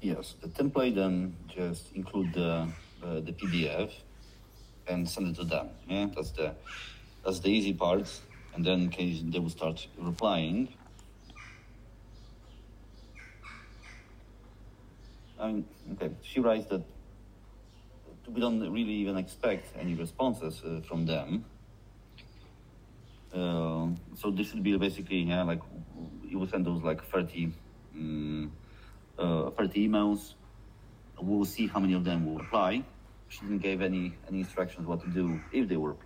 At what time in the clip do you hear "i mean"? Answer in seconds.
15.38-15.64